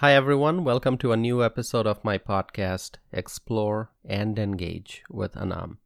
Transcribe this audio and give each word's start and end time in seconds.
Hi, 0.00 0.14
everyone. 0.14 0.64
Welcome 0.64 0.96
to 1.00 1.12
a 1.12 1.16
new 1.18 1.44
episode 1.44 1.86
of 1.86 2.02
my 2.02 2.16
podcast, 2.16 2.92
Explore 3.12 3.90
and 4.02 4.38
Engage 4.38 5.02
with 5.10 5.36
Anam. 5.36 5.76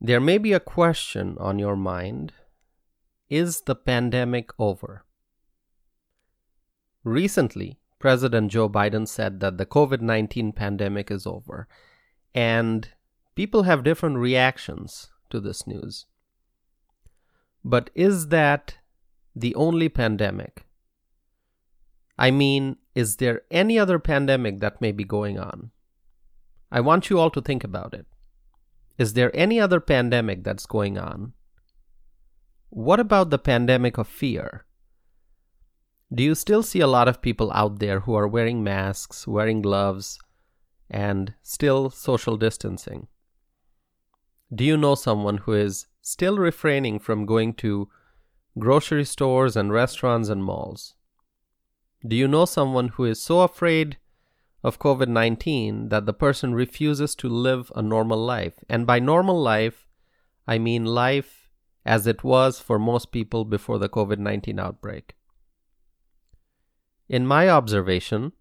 There 0.00 0.18
may 0.18 0.38
be 0.38 0.52
a 0.52 0.58
question 0.58 1.36
on 1.38 1.60
your 1.60 1.76
mind 1.76 2.32
Is 3.30 3.60
the 3.60 3.76
pandemic 3.76 4.50
over? 4.58 5.04
Recently, 7.04 7.78
President 8.00 8.50
Joe 8.50 8.68
Biden 8.68 9.06
said 9.06 9.38
that 9.38 9.56
the 9.56 9.64
COVID 9.64 10.00
19 10.00 10.50
pandemic 10.54 11.08
is 11.08 11.24
over, 11.24 11.68
and 12.34 12.88
people 13.36 13.62
have 13.62 13.84
different 13.84 14.16
reactions 14.16 15.12
to 15.30 15.38
this 15.38 15.68
news. 15.68 16.06
But 17.64 17.90
is 17.94 18.26
that 18.30 18.78
the 19.36 19.54
only 19.54 19.88
pandemic? 19.88 20.66
I 22.22 22.30
mean, 22.30 22.76
is 22.94 23.16
there 23.16 23.42
any 23.50 23.80
other 23.80 23.98
pandemic 23.98 24.60
that 24.60 24.80
may 24.80 24.92
be 24.92 25.02
going 25.02 25.40
on? 25.40 25.72
I 26.70 26.80
want 26.80 27.10
you 27.10 27.18
all 27.18 27.30
to 27.30 27.40
think 27.40 27.64
about 27.64 27.94
it. 27.94 28.06
Is 28.96 29.14
there 29.14 29.34
any 29.34 29.58
other 29.58 29.80
pandemic 29.80 30.44
that's 30.44 30.64
going 30.64 30.98
on? 30.98 31.32
What 32.70 33.00
about 33.00 33.30
the 33.30 33.40
pandemic 33.40 33.98
of 33.98 34.06
fear? 34.06 34.66
Do 36.14 36.22
you 36.22 36.36
still 36.36 36.62
see 36.62 36.78
a 36.78 36.86
lot 36.86 37.08
of 37.08 37.22
people 37.22 37.50
out 37.54 37.80
there 37.80 37.98
who 37.98 38.14
are 38.14 38.28
wearing 38.28 38.62
masks, 38.62 39.26
wearing 39.26 39.60
gloves, 39.60 40.20
and 40.88 41.34
still 41.42 41.90
social 41.90 42.36
distancing? 42.36 43.08
Do 44.54 44.62
you 44.62 44.76
know 44.76 44.94
someone 44.94 45.38
who 45.38 45.54
is 45.54 45.88
still 46.02 46.38
refraining 46.38 47.00
from 47.00 47.26
going 47.26 47.54
to 47.54 47.88
grocery 48.60 49.06
stores 49.06 49.56
and 49.56 49.72
restaurants 49.72 50.28
and 50.28 50.44
malls? 50.44 50.94
Do 52.06 52.16
you 52.16 52.26
know 52.26 52.44
someone 52.44 52.88
who 52.88 53.04
is 53.04 53.22
so 53.22 53.40
afraid 53.40 53.96
of 54.64 54.80
COVID 54.80 55.08
19 55.08 55.88
that 55.90 56.04
the 56.04 56.12
person 56.12 56.52
refuses 56.54 57.14
to 57.16 57.28
live 57.28 57.70
a 57.76 57.82
normal 57.82 58.18
life? 58.18 58.64
And 58.68 58.86
by 58.86 58.98
normal 58.98 59.40
life, 59.40 59.86
I 60.46 60.58
mean 60.58 60.84
life 60.84 61.50
as 61.84 62.06
it 62.06 62.24
was 62.24 62.60
for 62.60 62.78
most 62.78 63.12
people 63.12 63.44
before 63.44 63.78
the 63.78 63.88
COVID 63.88 64.18
19 64.18 64.58
outbreak. 64.58 65.14
In 67.08 67.26
my 67.26 67.48
observation, 67.48 68.32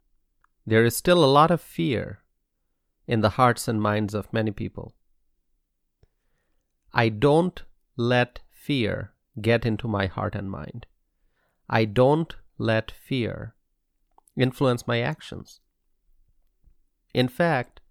there 0.65 0.85
is 0.85 0.95
still 0.95 1.23
a 1.23 1.33
lot 1.33 1.51
of 1.51 1.61
fear 1.61 2.23
in 3.07 3.21
the 3.21 3.31
hearts 3.31 3.67
and 3.67 3.81
minds 3.81 4.13
of 4.13 4.33
many 4.33 4.51
people. 4.51 4.93
I 6.93 7.09
don't 7.09 7.61
let 7.95 8.39
fear 8.49 9.13
get 9.39 9.65
into 9.65 9.87
my 9.87 10.07
heart 10.07 10.35
and 10.35 10.49
mind. 10.49 10.87
I 11.69 11.85
don't 11.85 12.35
let 12.61 12.91
fear 12.91 13.55
influence 14.37 14.87
my 14.87 15.01
actions. 15.01 15.59
In 17.13 17.27
fact, 17.27 17.81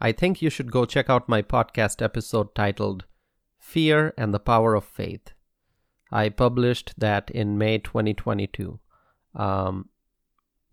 I 0.00 0.12
think 0.12 0.42
you 0.42 0.50
should 0.50 0.72
go 0.72 0.84
check 0.84 1.08
out 1.08 1.28
my 1.28 1.40
podcast 1.40 2.02
episode 2.02 2.54
titled 2.54 3.04
Fear 3.58 4.12
and 4.18 4.34
the 4.34 4.40
Power 4.40 4.74
of 4.74 4.84
Faith. 4.84 5.32
I 6.10 6.28
published 6.28 6.94
that 6.98 7.30
in 7.30 7.56
May 7.56 7.78
2022. 7.78 8.78
Um, 9.34 9.88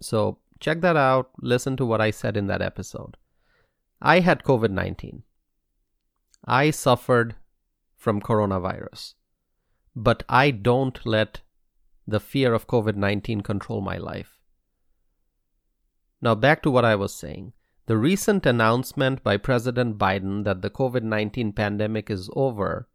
so 0.01 0.39
check 0.59 0.81
that 0.81 0.97
out, 0.97 1.29
listen 1.39 1.77
to 1.77 1.85
what 1.85 2.01
I 2.01 2.11
said 2.11 2.35
in 2.35 2.47
that 2.47 2.61
episode. 2.61 3.15
I 4.01 4.19
had 4.19 4.43
COVID 4.43 4.71
19. 4.71 5.23
I 6.45 6.71
suffered 6.71 7.35
from 7.95 8.21
coronavirus, 8.21 9.13
but 9.95 10.23
I 10.27 10.51
don't 10.51 10.99
let 11.05 11.39
the 12.07 12.19
fear 12.19 12.53
of 12.53 12.67
COVID 12.67 12.95
19 12.95 13.41
control 13.41 13.81
my 13.81 13.97
life. 13.97 14.37
Now, 16.21 16.35
back 16.35 16.63
to 16.63 16.71
what 16.71 16.85
I 16.85 16.95
was 16.95 17.13
saying. 17.13 17.53
The 17.85 17.97
recent 17.97 18.45
announcement 18.45 19.23
by 19.23 19.35
President 19.35 19.97
Biden 19.97 20.45
that 20.45 20.61
the 20.61 20.69
COVID 20.69 21.03
19 21.03 21.51
pandemic 21.51 22.09
is 22.09 22.29
over 22.33 22.87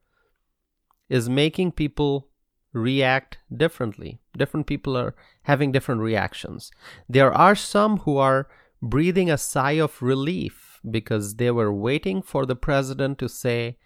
is 1.08 1.28
making 1.28 1.72
people 1.72 2.28
react 2.72 3.38
differently. 3.54 4.20
Different 4.36 4.66
people 4.66 4.96
are 4.96 5.14
having 5.42 5.72
different 5.72 6.00
reactions. 6.00 6.70
There 7.08 7.32
are 7.32 7.54
some 7.54 7.98
who 7.98 8.16
are 8.16 8.48
breathing 8.80 9.30
a 9.30 9.38
sigh 9.38 9.72
of 9.72 10.00
relief 10.00 10.80
because 10.88 11.36
they 11.36 11.50
were 11.50 11.72
waiting 11.72 12.22
for 12.22 12.46
the 12.46 12.56
president 12.56 13.18
to 13.18 13.28
say 13.28 13.76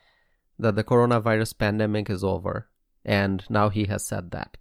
that 0.59 0.77
the 0.77 0.85
coronavirus 0.85 1.59
pandemic 1.59 2.11
is 2.11 2.23
over, 2.23 2.69
and 3.05 3.45
now 3.49 3.69
he 3.71 3.87
has 3.87 4.05
said 4.05 4.31
that. 4.33 4.57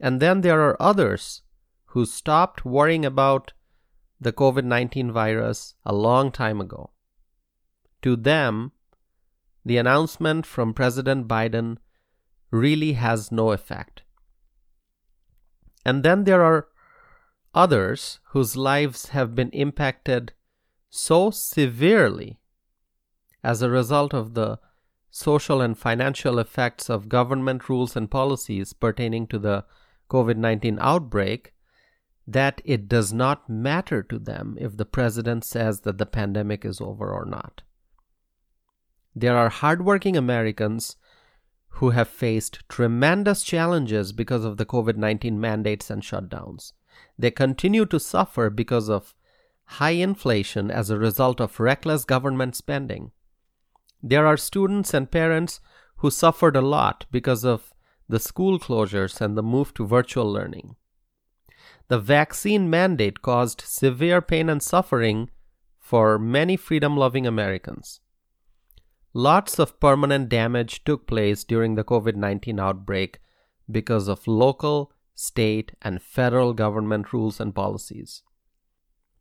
And 0.00 0.20
then 0.20 0.42
there 0.42 0.60
are 0.60 0.80
others 0.80 1.42
who 1.86 2.06
stopped 2.06 2.64
worrying 2.64 3.04
about 3.04 3.52
the 4.20 4.32
COVID 4.32 4.64
19 4.64 5.12
virus 5.12 5.74
a 5.84 5.94
long 5.94 6.30
time 6.30 6.60
ago. 6.60 6.90
To 8.02 8.16
them, 8.16 8.72
the 9.64 9.76
announcement 9.76 10.46
from 10.46 10.74
President 10.74 11.26
Biden 11.28 11.78
really 12.50 12.92
has 12.94 13.30
no 13.30 13.50
effect. 13.52 14.02
And 15.84 16.02
then 16.02 16.24
there 16.24 16.42
are 16.42 16.68
others 17.54 18.20
whose 18.30 18.56
lives 18.56 19.08
have 19.10 19.34
been 19.34 19.50
impacted 19.50 20.32
so 20.90 21.30
severely 21.30 22.38
as 23.42 23.62
a 23.62 23.70
result 23.70 24.14
of 24.14 24.34
the 24.34 24.58
social 25.10 25.60
and 25.60 25.76
financial 25.76 26.38
effects 26.38 26.88
of 26.88 27.08
government 27.08 27.68
rules 27.68 27.96
and 27.96 28.10
policies 28.10 28.72
pertaining 28.72 29.26
to 29.26 29.38
the 29.38 29.64
COVID 30.10 30.36
19 30.36 30.78
outbreak 30.80 31.52
that 32.26 32.60
it 32.64 32.88
does 32.88 33.12
not 33.12 33.48
matter 33.48 34.02
to 34.02 34.18
them 34.18 34.56
if 34.60 34.76
the 34.76 34.84
president 34.84 35.44
says 35.44 35.80
that 35.80 35.98
the 35.98 36.06
pandemic 36.06 36.64
is 36.64 36.80
over 36.80 37.10
or 37.10 37.24
not. 37.24 37.62
There 39.14 39.36
are 39.36 39.48
hardworking 39.48 40.16
Americans 40.16 40.96
who 41.78 41.90
have 41.90 42.08
faced 42.08 42.60
tremendous 42.68 43.42
challenges 43.42 44.12
because 44.12 44.44
of 44.44 44.56
the 44.56 44.66
COVID 44.66 44.96
19 44.96 45.40
mandates 45.40 45.90
and 45.90 46.02
shutdowns. 46.02 46.72
They 47.18 47.30
continue 47.30 47.86
to 47.86 47.98
suffer 47.98 48.50
because 48.50 48.88
of 48.88 49.14
high 49.64 49.90
inflation 49.90 50.70
as 50.70 50.90
a 50.90 50.98
result 50.98 51.40
of 51.40 51.60
reckless 51.60 52.04
government 52.04 52.56
spending. 52.56 53.12
There 54.02 54.26
are 54.26 54.36
students 54.36 54.94
and 54.94 55.10
parents 55.10 55.60
who 55.96 56.10
suffered 56.10 56.56
a 56.56 56.60
lot 56.60 57.06
because 57.10 57.44
of 57.44 57.72
the 58.08 58.20
school 58.20 58.58
closures 58.58 59.20
and 59.20 59.36
the 59.36 59.42
move 59.42 59.74
to 59.74 59.86
virtual 59.86 60.30
learning. 60.30 60.76
The 61.88 61.98
vaccine 61.98 62.68
mandate 62.68 63.22
caused 63.22 63.60
severe 63.62 64.20
pain 64.20 64.48
and 64.48 64.62
suffering 64.62 65.30
for 65.78 66.18
many 66.18 66.56
freedom 66.56 66.96
loving 66.96 67.26
Americans. 67.26 68.00
Lots 69.14 69.58
of 69.58 69.80
permanent 69.80 70.28
damage 70.28 70.84
took 70.84 71.06
place 71.06 71.44
during 71.44 71.74
the 71.74 71.84
COVID 71.84 72.14
19 72.14 72.60
outbreak 72.60 73.20
because 73.70 74.06
of 74.06 74.26
local, 74.26 74.92
state, 75.14 75.72
and 75.82 76.02
federal 76.02 76.52
government 76.52 77.12
rules 77.12 77.40
and 77.40 77.54
policies. 77.54 78.22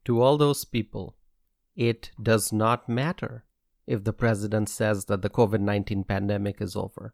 To 0.05 0.21
all 0.21 0.37
those 0.37 0.65
people, 0.65 1.15
it 1.75 2.11
does 2.21 2.51
not 2.51 2.89
matter 2.89 3.45
if 3.85 4.03
the 4.03 4.13
president 4.13 4.67
says 4.67 5.05
that 5.05 5.21
the 5.21 5.29
COVID 5.29 5.61
19 5.61 6.03
pandemic 6.03 6.61
is 6.61 6.75
over. 6.75 7.13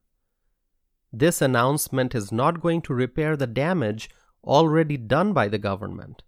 This 1.16 1.44
announcement 1.44 2.16
is 2.16 2.32
not 2.32 2.60
going 2.60 2.82
to 2.82 2.94
repair 2.94 3.38
the 3.38 3.46
damage 3.46 4.10
already 4.44 4.98
done 4.98 5.32
by 5.32 5.48
the 5.48 5.60
government. 5.60 6.24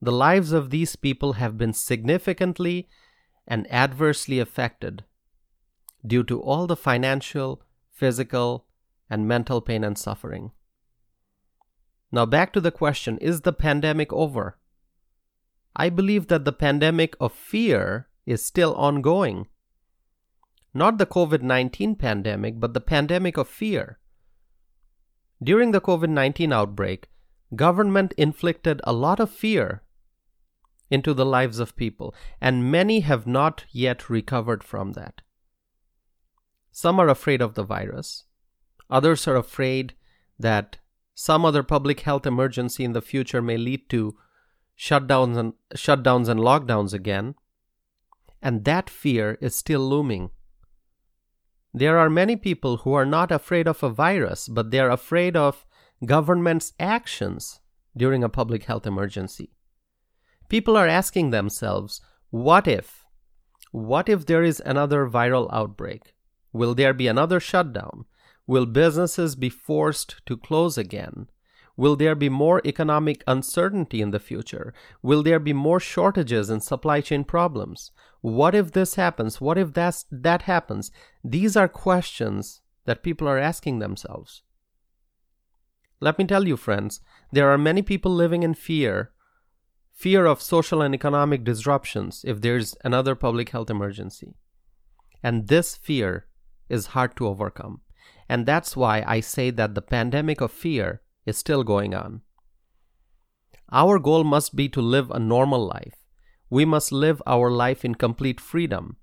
The 0.00 0.12
lives 0.12 0.52
of 0.52 0.70
these 0.70 0.96
people 0.96 1.34
have 1.34 1.58
been 1.58 1.74
significantly 1.74 2.88
and 3.46 3.70
adversely 3.70 4.38
affected 4.40 5.04
due 6.06 6.24
to 6.24 6.40
all 6.40 6.66
the 6.66 6.76
financial, 6.76 7.62
physical, 7.90 8.64
and 9.10 9.28
mental 9.28 9.60
pain 9.60 9.84
and 9.84 9.98
suffering. 9.98 10.52
Now, 12.10 12.24
back 12.24 12.52
to 12.54 12.60
the 12.60 12.70
question 12.70 13.18
is 13.18 13.42
the 13.42 13.52
pandemic 13.52 14.10
over? 14.12 14.58
I 15.76 15.90
believe 15.90 16.28
that 16.28 16.46
the 16.46 16.52
pandemic 16.52 17.14
of 17.20 17.32
fear 17.32 18.08
is 18.24 18.42
still 18.42 18.74
ongoing. 18.74 19.48
Not 20.74 20.98
the 20.98 21.06
COVID 21.06 21.42
19 21.42 21.94
pandemic, 21.94 22.58
but 22.58 22.74
the 22.74 22.80
pandemic 22.80 23.36
of 23.36 23.48
fear. 23.48 24.00
During 25.42 25.70
the 25.70 25.80
COVID 25.80 26.10
19 26.10 26.52
outbreak, 26.52 27.08
government 27.54 28.12
inflicted 28.18 28.80
a 28.84 28.92
lot 28.92 29.20
of 29.20 29.30
fear 29.30 29.82
into 30.90 31.14
the 31.14 31.24
lives 31.24 31.60
of 31.60 31.76
people, 31.76 32.14
and 32.40 32.70
many 32.70 33.00
have 33.00 33.26
not 33.26 33.64
yet 33.70 34.10
recovered 34.10 34.64
from 34.64 34.92
that. 34.92 35.22
Some 36.72 36.98
are 36.98 37.08
afraid 37.08 37.40
of 37.40 37.54
the 37.54 37.62
virus, 37.62 38.24
others 38.90 39.28
are 39.28 39.36
afraid 39.36 39.94
that 40.38 40.78
some 41.14 41.44
other 41.44 41.62
public 41.62 42.00
health 42.00 42.26
emergency 42.26 42.84
in 42.84 42.92
the 42.92 43.00
future 43.00 43.40
may 43.40 43.56
lead 43.56 43.88
to 43.90 44.16
shutdowns 44.76 45.36
and 45.36 45.52
shutdowns 45.74 46.28
and 46.28 46.40
lockdowns 46.40 46.92
again, 46.92 47.36
and 48.42 48.64
that 48.64 48.90
fear 48.90 49.38
is 49.40 49.54
still 49.54 49.80
looming. 49.80 50.30
There 51.76 51.98
are 51.98 52.08
many 52.08 52.36
people 52.36 52.78
who 52.78 52.92
are 52.94 53.04
not 53.04 53.32
afraid 53.32 53.66
of 53.66 53.82
a 53.82 53.90
virus, 53.90 54.46
but 54.46 54.70
they're 54.70 54.90
afraid 54.90 55.36
of 55.36 55.66
government's 56.06 56.72
actions 56.78 57.58
during 57.96 58.22
a 58.22 58.28
public 58.28 58.64
health 58.64 58.86
emergency. 58.86 59.50
People 60.48 60.76
are 60.76 60.86
asking 60.86 61.30
themselves, 61.30 62.00
what 62.30 62.68
if? 62.68 63.04
What 63.72 64.08
if 64.08 64.24
there 64.24 64.44
is 64.44 64.62
another 64.64 65.08
viral 65.08 65.52
outbreak? 65.52 66.14
Will 66.52 66.76
there 66.76 66.94
be 66.94 67.08
another 67.08 67.40
shutdown? 67.40 68.04
Will 68.46 68.66
businesses 68.66 69.34
be 69.34 69.48
forced 69.48 70.24
to 70.26 70.36
close 70.36 70.78
again? 70.78 71.28
Will 71.76 71.96
there 71.96 72.14
be 72.14 72.28
more 72.28 72.62
economic 72.64 73.24
uncertainty 73.26 74.00
in 74.00 74.10
the 74.10 74.20
future? 74.20 74.72
Will 75.02 75.22
there 75.22 75.40
be 75.40 75.52
more 75.52 75.80
shortages 75.80 76.48
and 76.48 76.62
supply 76.62 77.00
chain 77.00 77.24
problems? 77.24 77.90
What 78.20 78.54
if 78.54 78.72
this 78.72 78.94
happens? 78.94 79.40
What 79.40 79.58
if 79.58 79.72
that's, 79.72 80.06
that 80.10 80.42
happens? 80.42 80.90
These 81.24 81.56
are 81.56 81.68
questions 81.68 82.60
that 82.84 83.02
people 83.02 83.28
are 83.28 83.38
asking 83.38 83.80
themselves. 83.80 84.42
Let 86.00 86.18
me 86.18 86.26
tell 86.26 86.46
you, 86.46 86.56
friends, 86.56 87.00
there 87.32 87.50
are 87.50 87.58
many 87.58 87.82
people 87.82 88.12
living 88.12 88.42
in 88.42 88.54
fear 88.54 89.10
fear 89.94 90.26
of 90.26 90.42
social 90.42 90.82
and 90.82 90.92
economic 90.92 91.44
disruptions 91.44 92.24
if 92.26 92.40
there's 92.40 92.74
another 92.84 93.14
public 93.14 93.50
health 93.50 93.70
emergency. 93.70 94.34
And 95.22 95.46
this 95.46 95.76
fear 95.76 96.26
is 96.68 96.86
hard 96.86 97.16
to 97.16 97.28
overcome. 97.28 97.80
And 98.28 98.44
that's 98.44 98.76
why 98.76 99.04
I 99.06 99.20
say 99.20 99.50
that 99.50 99.74
the 99.74 99.82
pandemic 99.82 100.40
of 100.40 100.50
fear 100.50 101.00
is 101.26 101.38
still 101.38 101.64
going 101.64 101.94
on. 101.94 102.22
Our 103.72 103.98
goal 103.98 104.24
must 104.24 104.54
be 104.54 104.68
to 104.70 104.80
live 104.80 105.10
a 105.10 105.18
normal 105.18 105.66
life. 105.66 106.04
We 106.50 106.64
must 106.64 106.92
live 106.92 107.22
our 107.26 107.50
life 107.50 107.84
in 107.84 107.94
complete 107.94 108.40
freedom. 108.40 108.96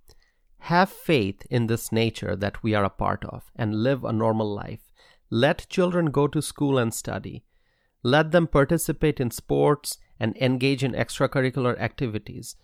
Have 0.59 0.89
faith 0.89 1.45
in 1.49 1.67
this 1.67 1.91
nature 1.91 2.35
that 2.35 2.61
we 2.63 2.75
are 2.75 2.83
a 2.83 2.89
part 2.89 3.25
of 3.25 3.51
and 3.55 3.83
live 3.83 4.03
a 4.03 4.13
normal 4.13 4.53
life. 4.53 4.91
Let 5.29 5.67
children 5.69 6.11
go 6.11 6.27
to 6.27 6.41
school 6.41 6.77
and 6.77 6.93
study. 6.93 7.43
Let 8.03 8.31
them 8.31 8.47
participate 8.47 9.19
in 9.19 9.31
sports 9.31 9.97
and 10.19 10.37
engage 10.37 10.83
in 10.83 10.93
extracurricular 10.93 11.79
activities. 11.79 12.55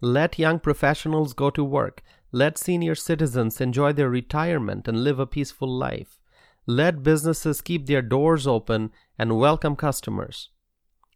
Let 0.00 0.38
young 0.38 0.58
professionals 0.58 1.34
go 1.34 1.50
to 1.50 1.62
work. 1.62 2.02
Let 2.32 2.58
senior 2.58 2.94
citizens 2.94 3.60
enjoy 3.60 3.92
their 3.92 4.08
retirement 4.08 4.88
and 4.88 5.04
live 5.04 5.18
a 5.18 5.26
peaceful 5.26 5.68
life. 5.68 6.18
Let 6.66 7.02
businesses 7.02 7.60
keep 7.60 7.86
their 7.86 8.02
doors 8.02 8.46
open 8.46 8.92
and 9.18 9.38
welcome 9.38 9.74
customers. 9.74 10.50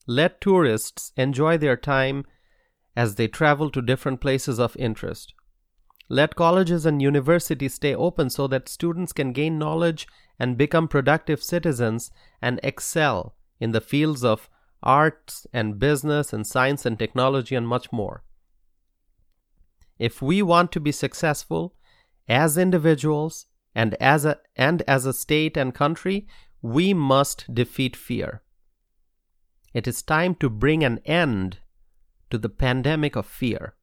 Let 0.07 0.41
tourists 0.41 1.13
enjoy 1.17 1.57
their 1.57 1.77
time 1.77 2.25
as 2.97 3.15
they 3.15 3.29
travel 3.29 3.71
to 3.71 3.83
different 3.83 4.21
places 4.21 4.59
of 4.59 4.77
interest. 4.77 5.35
Let 6.09 6.35
colleges 6.35 6.87
and 6.87 7.01
universities 7.01 7.75
stay 7.75 7.95
open 7.95 8.31
so 8.31 8.47
that 8.49 8.69
students 8.69 9.13
can 9.13 9.33
gain 9.33 9.59
knowledge 9.59 10.09
and 10.39 10.57
become 10.57 10.89
productive 10.89 11.43
citizens 11.43 12.11
and 12.43 12.59
excel 12.63 13.37
in 13.61 13.73
the 13.73 13.81
fields 13.81 14.25
of 14.25 14.49
arts 14.83 15.47
and 15.53 15.79
business 15.79 16.33
and 16.33 16.47
science 16.47 16.87
and 16.87 16.99
technology 16.99 17.55
and 17.55 17.67
much 17.67 17.93
more. 17.93 18.23
If 19.99 20.21
we 20.21 20.43
want 20.43 20.73
to 20.73 20.81
be 20.81 20.93
successful 20.93 21.75
as 22.29 22.59
individuals 22.59 23.47
and 23.77 23.95
as 24.01 24.25
a 24.25 24.39
and 24.57 24.83
as 24.89 25.05
a 25.05 25.13
state 25.13 25.57
and 25.57 25.75
country, 25.75 26.27
we 26.63 26.95
must 26.95 27.45
defeat 27.53 27.95
fear. 27.95 28.43
It 29.75 29.87
is 29.87 30.01
time 30.01 30.35
to 30.37 30.49
bring 30.49 30.83
an 30.83 30.99
end 31.05 31.59
to 32.31 32.39
the 32.39 32.49
pandemic 32.49 33.15
of 33.17 33.27
fear. 33.27 33.75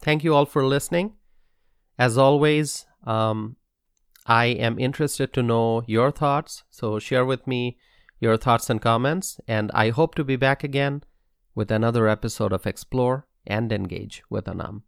Thank 0.00 0.24
you 0.24 0.34
all 0.34 0.46
for 0.46 0.64
listening. 0.64 1.16
As 1.98 2.16
always, 2.16 2.86
um, 3.04 3.56
I 4.24 4.46
am 4.46 4.78
interested 4.78 5.34
to 5.34 5.42
know 5.42 5.82
your 5.86 6.10
thoughts, 6.10 6.64
so 6.70 6.98
share 6.98 7.26
with 7.26 7.46
me 7.46 7.76
your 8.18 8.38
thoughts 8.38 8.70
and 8.70 8.80
comments, 8.80 9.38
and 9.46 9.70
I 9.74 9.90
hope 9.90 10.14
to 10.14 10.24
be 10.24 10.36
back 10.36 10.64
again 10.64 11.02
with 11.54 11.70
another 11.70 12.08
episode 12.08 12.54
of 12.54 12.66
Explore 12.66 13.26
and 13.46 13.70
Engage 13.70 14.22
with 14.30 14.48
Anam. 14.48 14.84